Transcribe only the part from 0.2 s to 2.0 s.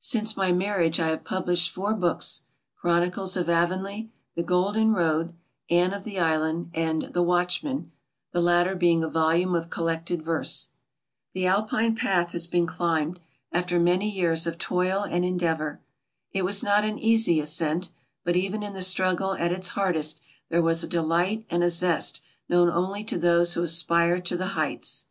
my marriage I have published four